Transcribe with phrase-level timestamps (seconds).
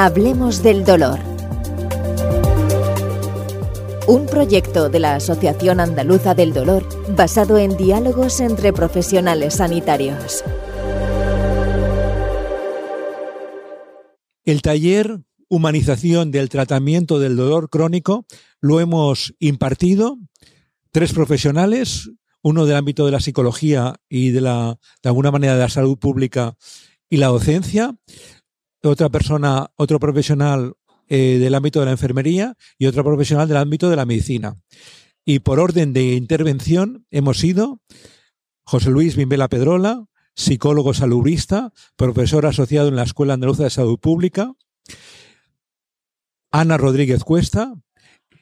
[0.00, 1.18] Hablemos del dolor.
[4.06, 6.86] Un proyecto de la Asociación Andaluza del Dolor
[7.16, 10.44] basado en diálogos entre profesionales sanitarios.
[14.44, 18.24] El taller Humanización del Tratamiento del Dolor Crónico
[18.60, 20.16] lo hemos impartido
[20.92, 22.08] tres profesionales,
[22.40, 25.98] uno del ámbito de la psicología y de la de alguna manera de la salud
[25.98, 26.54] pública
[27.10, 27.96] y la docencia,
[28.82, 30.74] otra persona, otro profesional
[31.08, 34.56] eh, del ámbito de la enfermería y otro profesional del ámbito de la medicina.
[35.24, 37.80] Y por orden de intervención hemos sido
[38.64, 44.52] José Luis Bimbela Pedrola, psicólogo salubrista, profesor asociado en la Escuela Andaluza de Salud Pública,
[46.50, 47.74] Ana Rodríguez Cuesta,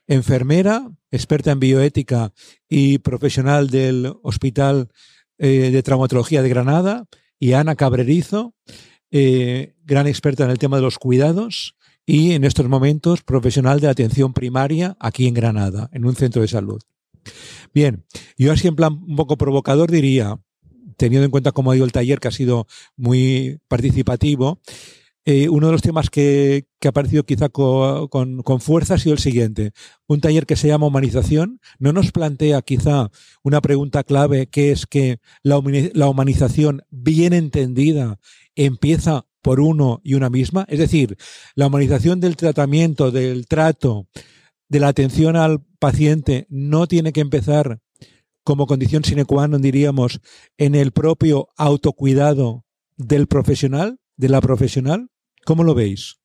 [0.06, 2.32] enfermera, experta en bioética
[2.68, 4.90] y profesional del Hospital
[5.38, 7.06] eh, de Traumatología de Granada,
[7.38, 8.54] y Ana Cabrerizo,
[9.10, 13.88] eh, gran experta en el tema de los cuidados y en estos momentos profesional de
[13.88, 16.80] atención primaria aquí en Granada, en un centro de salud.
[17.74, 18.04] Bien,
[18.38, 20.38] yo así en plan un poco provocador diría,
[20.96, 24.60] teniendo en cuenta cómo ha ido el taller, que ha sido muy participativo,
[25.26, 29.72] eh, uno de los temas que, ha aparecido quizá con, fuerza ha sido el siguiente.
[30.06, 33.10] Un taller que se llama Humanización no nos plantea quizá
[33.42, 35.60] una pregunta clave que es que la,
[35.94, 38.20] la humanización bien entendida
[38.54, 40.64] empieza por uno y una misma.
[40.68, 41.16] Es decir,
[41.56, 44.06] la humanización del tratamiento, del trato,
[44.68, 47.80] de la atención al paciente no tiene que empezar
[48.44, 50.20] como condición sine qua non, diríamos,
[50.56, 52.64] en el propio autocuidado
[52.96, 55.10] del profesional, de la profesional.
[55.46, 56.16] ¿Cómo lo veis?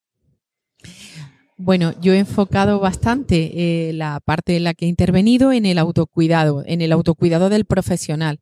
[1.56, 5.78] Bueno, yo he enfocado bastante eh, la parte en la que he intervenido en el
[5.78, 8.40] autocuidado, en el autocuidado del profesional.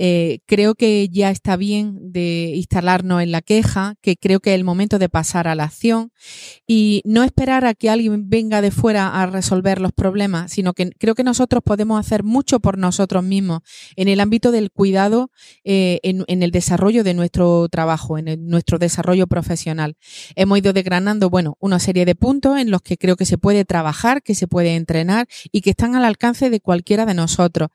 [0.00, 4.54] Eh, creo que ya está bien de instalarnos en la queja, que creo que es
[4.54, 6.12] el momento de pasar a la acción
[6.68, 10.90] y no esperar a que alguien venga de fuera a resolver los problemas, sino que
[10.90, 13.62] creo que nosotros podemos hacer mucho por nosotros mismos
[13.96, 15.32] en el ámbito del cuidado,
[15.64, 19.96] eh, en, el desarrollo de nuestro trabajo, en nuestro desarrollo profesional.
[20.36, 23.64] Hemos ido desgranando, bueno, una serie de puntos en los que creo que se puede
[23.64, 27.70] trabajar, que se puede entrenar y que están al alcance de cualquiera de nosotros.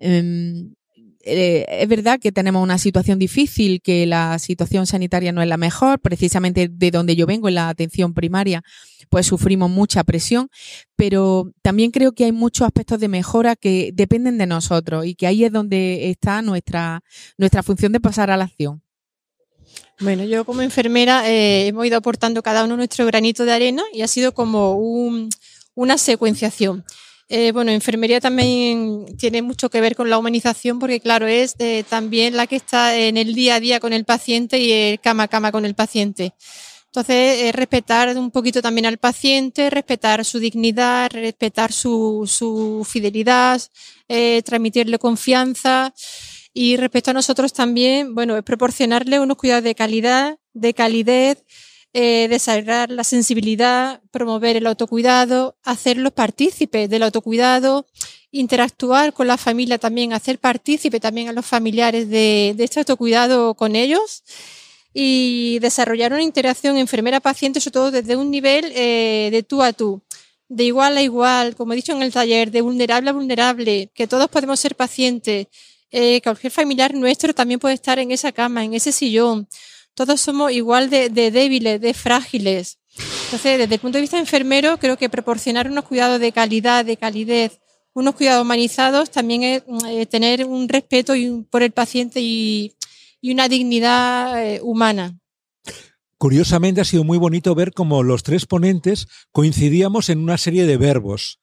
[0.00, 0.74] Em,
[1.22, 5.56] eh, es verdad que tenemos una situación difícil, que la situación sanitaria no es la
[5.56, 8.62] mejor, precisamente de donde yo vengo, en la atención primaria,
[9.10, 10.48] pues sufrimos mucha presión,
[10.96, 15.26] pero también creo que hay muchos aspectos de mejora que dependen de nosotros y que
[15.26, 17.02] ahí es donde está nuestra,
[17.36, 18.82] nuestra función de pasar a la acción.
[19.98, 24.00] Bueno, yo como enfermera eh, hemos ido aportando cada uno nuestro granito de arena y
[24.00, 24.74] ha sido como
[25.74, 26.84] una secuenciación.
[27.32, 31.84] Eh, bueno, enfermería también tiene mucho que ver con la humanización porque, claro, es eh,
[31.88, 35.22] también la que está en el día a día con el paciente y el cama
[35.22, 36.34] a cama con el paciente.
[36.86, 43.62] Entonces, respetar un poquito también al paciente, respetar su dignidad, respetar su, su fidelidad,
[44.08, 45.94] eh, transmitirle confianza
[46.52, 51.44] y respecto a nosotros también, bueno, es proporcionarle unos cuidados de calidad, de calidez,
[51.92, 57.84] eh, desarrollar la sensibilidad, promover el autocuidado, hacerlos partícipes del autocuidado,
[58.30, 63.74] interactuar con la familia también, hacer partícipe también a los familiares de, este autocuidado con
[63.74, 64.22] ellos
[64.94, 70.00] y desarrollar una interacción enfermera-paciente, sobre todo desde un nivel eh, de tú a tú,
[70.48, 74.06] de igual a igual, como he dicho en el taller, de vulnerable a vulnerable, que
[74.06, 75.48] todos podemos ser pacientes,
[75.90, 79.48] eh, que cualquier familiar nuestro también puede estar en esa cama, en ese sillón
[80.06, 82.78] todos somos igual de, débiles, de frágiles.
[83.24, 86.96] Entonces, desde el punto de vista enfermero, creo que proporcionar unos cuidados de calidad, de
[86.96, 87.60] calidez,
[87.92, 91.12] unos cuidados humanizados, también es eh, tener un respeto
[91.50, 92.74] por el paciente y,
[93.22, 95.18] una dignidad eh, humana.
[96.16, 100.78] Curiosamente ha sido muy bonito ver cómo los tres ponentes coincidíamos en una serie de
[100.78, 101.40] verbos.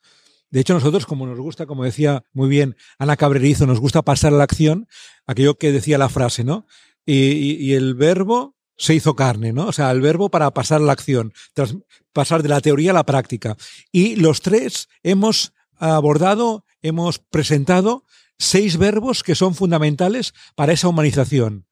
[0.49, 4.33] De hecho, nosotros, como nos gusta, como decía muy bien Ana Cabrerizo, nos gusta pasar
[4.33, 4.87] a la acción,
[5.27, 6.65] aquello que decía la frase, ¿no?
[7.07, 9.67] Y, el verbo se hizo carne, ¿no?
[9.67, 11.75] O sea, el verbo para pasar a la acción, tras
[12.13, 13.55] pasar de la teoría a la práctica.
[13.91, 18.05] Y los tres hemos abordado, hemos presentado
[18.37, 21.65] seis verbos que son fundamentales para esa humanización.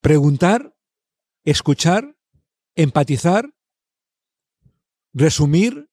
[0.00, 0.74] Preguntar,
[1.44, 2.16] escuchar,
[2.74, 3.54] empatizar,
[5.12, 5.88] resumir,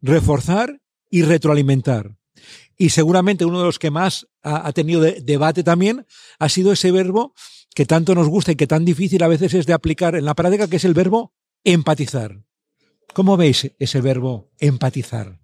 [0.00, 0.80] reforzar
[1.10, 2.16] y retroalimentar.
[2.76, 6.06] Y seguramente uno de los que más ha, tenido debate también
[6.38, 7.34] ha sido ese verbo
[7.76, 10.34] que tanto nos gusta y que tan difícil a veces es de aplicar en la
[10.34, 12.40] práctica, que es el verbo empatizar.
[13.12, 15.38] ¿Cómo veis ese verbo empatizar?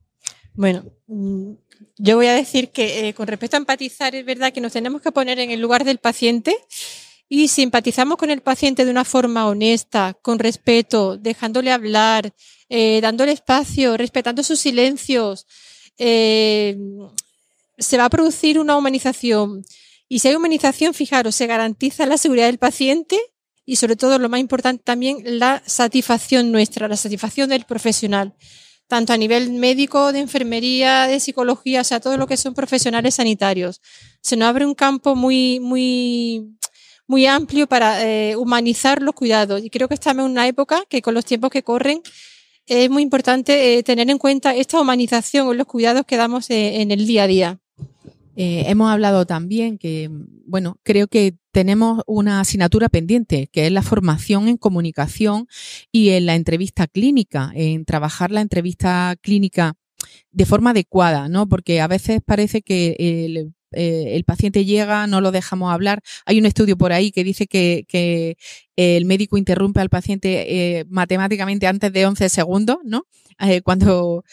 [0.55, 1.53] Bueno, mm,
[1.99, 5.03] yo voy a decir que eh, con respecto a empatizar es verdad que nos tenemos
[5.03, 6.57] que poner en el lugar del paciente
[7.29, 12.33] Y si empatizamos con el paciente de una forma honesta, con respeto, dejándole hablar,
[12.69, 15.47] eh, dándole espacio, respetando sus silencios,
[15.99, 16.77] eh,
[17.79, 19.65] se va a producir una humanización.
[20.13, 23.19] Y si hay humanización, fijaros, se garantiza la seguridad del paciente
[23.65, 28.35] y sobre todo, lo más importante también, la satisfacción nuestra, la satisfacción del profesional
[28.89, 33.15] tanto a nivel médico, de enfermería, de psicología, o sea, todo lo que son profesionales
[33.15, 33.81] sanitarios.
[34.21, 36.59] Se nos abre un campo muy, muy,
[37.07, 39.65] muy amplio para eh, humanizar los cuidados.
[39.65, 42.03] Y creo que estamos en una época que con los tiempos que corren
[42.67, 46.83] es muy importante eh, tener en cuenta esta humanización en los cuidados que damos eh,
[46.83, 47.59] en el día a día.
[48.37, 50.09] Eh, hemos hablado también que,
[50.47, 55.47] bueno, creo que tenemos una asignatura pendiente, que es la formación en comunicación
[55.91, 59.75] y en la entrevista clínica, en trabajar la entrevista clínica
[60.31, 61.49] de forma adecuada, ¿no?
[61.49, 66.03] Porque a veces parece que el, eh, paciente llega, no lo dejamos hablar.
[66.25, 68.37] Hay un estudio por ahí que dice que,
[68.75, 73.07] el médico interrumpe al paciente eh, matemáticamente antes de 11 segundos, ¿no?
[73.39, 74.25] Eh, cuando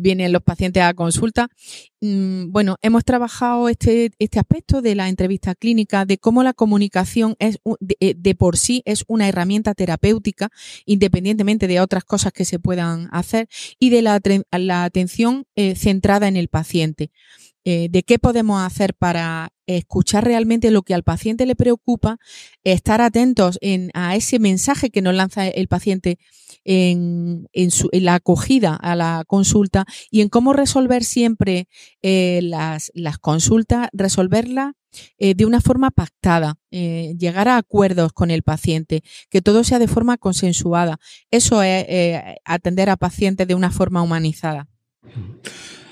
[0.00, 1.48] vienen los pacientes a consulta.
[2.00, 7.34] Mm, bueno, hemos trabajado este, este aspecto de la entrevista clínica, de cómo la comunicación
[7.38, 10.50] es de, por sí es una herramienta terapéutica,
[10.84, 13.48] independientemente de otras cosas que se puedan hacer,
[13.78, 17.10] y de la atención centrada en el paciente.
[17.90, 22.18] De qué podemos hacer para escuchar realmente lo que al paciente le preocupa,
[22.64, 26.18] estar atentos en, a ese mensaje que nos lanza el paciente
[26.64, 31.68] en, su, la acogida a la consulta y en cómo resolver siempre
[32.02, 34.72] eh, las, consultas, resolverlas
[35.18, 39.78] eh, de una forma pactada, eh, llegar a acuerdos con el paciente, que todo sea
[39.78, 40.98] de forma consensuada.
[41.30, 44.68] Eso es eh, atender a pacientes de una forma humanizada.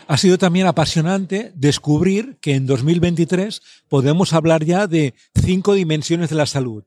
[0.08, 6.36] Ha sido también apasionante descubrir que en 2023 podemos hablar ya de cinco dimensiones de
[6.36, 6.84] la salud.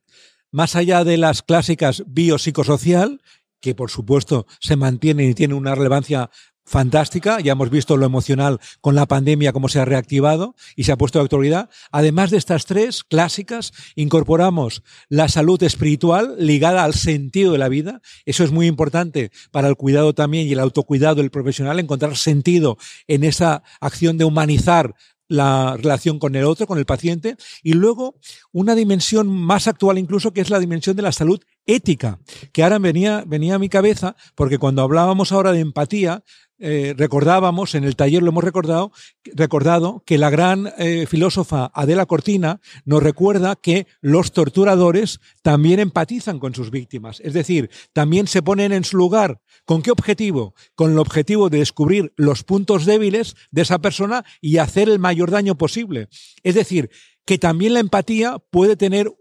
[0.52, 3.22] Más allá de las clásicas biopsicosocial,
[3.60, 6.30] que por supuesto se mantienen y tienen una relevancia
[6.70, 7.40] fantástica.
[7.40, 10.98] Ya hemos visto lo emocional con la pandemia, cómo se ha reactivado y se ha
[10.98, 11.70] puesto de actualidad.
[11.92, 18.02] Además de estas tres clásicas, incorporamos la salud espiritual ligada al sentido de la vida.
[18.26, 22.78] Eso es muy importante para el cuidado también y el autocuidado del profesional, encontrar sentido
[23.08, 24.94] en esa acción de humanizar
[25.30, 28.20] la relación con el otro, con el paciente, y luego
[28.52, 32.20] una dimensión más actual incluso, que es la dimensión de la salud ética,
[32.52, 36.24] que ahora venía, venía a mi cabeza, porque cuando hablábamos ahora de empatía,
[36.60, 38.92] eh, recordábamos, en el taller lo hemos recordado,
[39.34, 46.38] recordado que la gran eh, filósofa Adela Cortina nos recuerda que los torturadores también empatizan
[46.38, 49.42] con sus víctimas, es decir, también se ponen en su lugar.
[49.66, 50.54] ¿Con qué objetivo?
[50.76, 55.32] Con el objetivo de descubrir los puntos débiles de esa persona y hacer el mayor
[55.32, 56.10] daño posible.
[56.44, 56.90] Es decir,
[57.26, 59.14] que también la empatía puede tener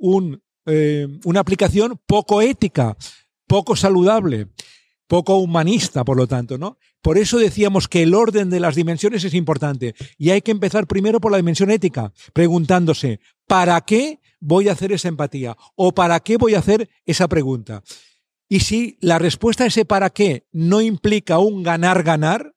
[0.66, 2.96] eh, una aplicación poco ética,
[3.46, 4.48] poco saludable
[5.08, 6.78] poco humanista, por lo tanto, ¿no?
[7.02, 10.86] Por eso decíamos que el orden de las dimensiones es importante y hay que empezar
[10.86, 13.18] primero por la dimensión ética, preguntándose,
[13.48, 15.56] ¿para qué voy a hacer esa empatía?
[15.74, 17.82] ¿O para qué voy a hacer esa pregunta?
[18.48, 22.54] Y si la respuesta a ese para qué no implica un ganar-ganar,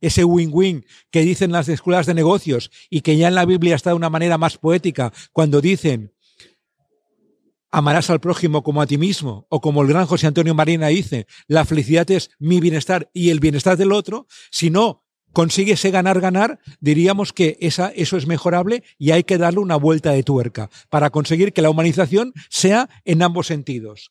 [0.00, 3.90] ese win-win que dicen las escuelas de negocios y que ya en la Biblia está
[3.90, 6.12] de una manera más poética cuando dicen
[7.70, 11.26] amarás al prójimo como a ti mismo, o como el gran José Antonio Marina dice,
[11.46, 16.58] la felicidad es mi bienestar y el bienestar del otro, si no consigue ese ganar-ganar,
[16.80, 21.10] diríamos que esa, eso es mejorable y hay que darle una vuelta de tuerca para
[21.10, 24.10] conseguir que la humanización sea en ambos sentidos.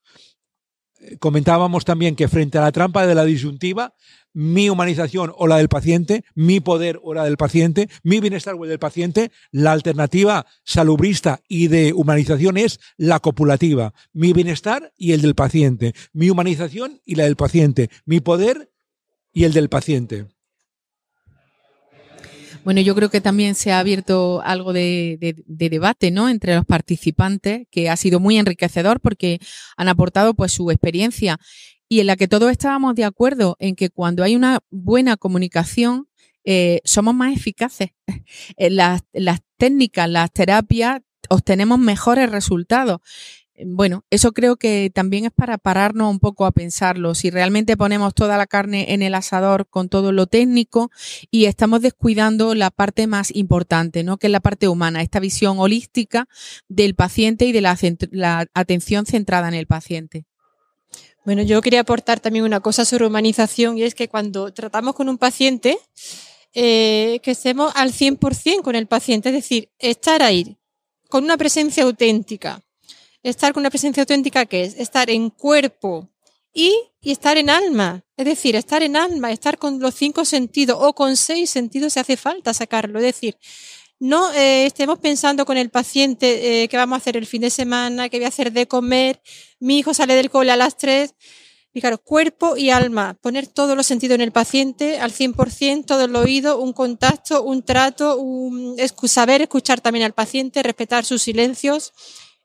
[1.20, 3.94] Comentábamos también que frente a la trampa de la disyuntiva,
[4.34, 8.63] mi humanización o la del paciente, mi poder o la del paciente, mi bienestar o
[8.63, 13.94] el del paciente, la alternativa salubrista y de humanización es la copulativa.
[14.13, 18.72] Mi bienestar y el del paciente, mi humanización y la del paciente, mi poder
[19.34, 20.27] y el del paciente.
[22.68, 26.28] Bueno, yo creo que también se ha abierto algo de, debate, ¿no?
[26.28, 29.40] Entre los participantes, que ha sido muy enriquecedor porque
[29.78, 31.38] han aportado pues su experiencia
[31.88, 36.10] y en la que todos estábamos de acuerdo en que cuando hay una buena comunicación
[36.44, 37.92] eh, somos más eficaces.
[38.58, 43.00] las, las técnicas, las terapias, obtenemos mejores resultados.
[43.66, 47.16] Bueno, eso creo que también es para pararnos un poco a pensarlo.
[47.16, 50.92] Si realmente ponemos toda la carne en el asador con todo lo técnico
[51.32, 54.18] y estamos descuidando la parte más importante, ¿no?
[54.18, 56.28] Que es la parte humana, esta visión holística
[56.68, 57.78] del paciente y de la,
[58.12, 60.26] la atención centrada en el paciente.
[61.26, 65.10] Bueno, yo quería aportar también una cosa sobre humanización y es que cuando tratamos con
[65.10, 65.78] un paciente,
[66.54, 70.58] eh, que estemos al 100% con el paciente, es decir, estar ahí
[71.10, 72.64] con una presencia auténtica,
[73.28, 76.10] Estar con una presencia auténtica que es estar en cuerpo
[76.54, 78.06] y, y, estar en alma.
[78.16, 82.00] Es decir, estar en alma, estar con los cinco sentidos o con seis sentidos se
[82.00, 83.00] hace falta sacarlo.
[83.00, 83.38] Es decir,
[84.00, 87.50] no eh, estemos pensando con el paciente eh, qué vamos a hacer el fin de
[87.50, 89.22] semana, qué voy a hacer de comer,
[89.60, 91.14] mi hijo sale del cole a las tres.
[91.74, 96.06] Y claro, cuerpo y alma, poner todos los sentidos en el paciente al 100%, todo
[96.06, 101.94] el oído, un contacto, un trato, un saber escuchar también al paciente, respetar sus silencios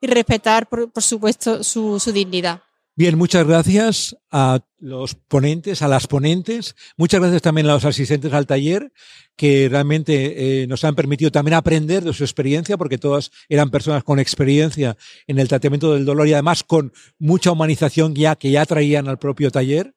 [0.02, 2.60] y respetar, por, por supuesto, su, su dignidad.
[2.94, 6.76] Bien, muchas gracias a los ponentes, a las ponentes.
[6.98, 8.92] Muchas gracias también a los asistentes al taller
[9.34, 14.04] que realmente eh, nos han permitido también aprender de su experiencia, porque todas eran personas
[14.04, 18.66] con experiencia en el tratamiento del dolor y además con mucha humanización ya que ya
[18.66, 19.94] traían al propio taller.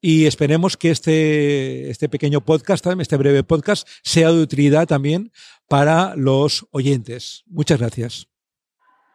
[0.00, 5.30] Y esperemos que este, este pequeño podcast, este breve podcast, sea de utilidad también
[5.68, 7.44] para los oyentes.
[7.46, 8.31] Muchas gracias.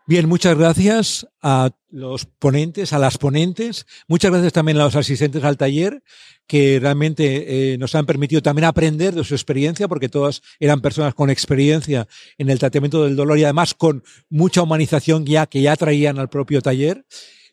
[0.10, 3.86] Bien, muchas gracias a los ponentes, a las ponentes.
[4.08, 6.02] Muchas gracias también a los asistentes al taller
[6.48, 11.14] que realmente eh, nos han permitido también aprender de su experiencia, porque todas eran personas
[11.14, 15.76] con experiencia en el tratamiento del dolor y además con mucha humanización ya que ya
[15.76, 17.06] traían al propio taller.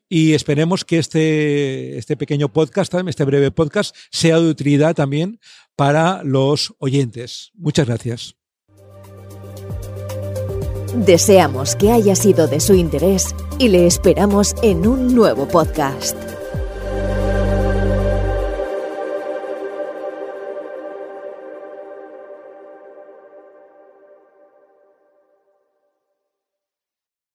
[0.09, 5.41] Y esperemos que este, este pequeño podcast, este breve podcast, sea de utilidad también
[5.75, 7.51] para los oyentes.
[7.55, 8.44] Muchas gracias.
[10.95, 16.34] Deseamos que haya sido de su interés y le esperamos en un nuevo podcast.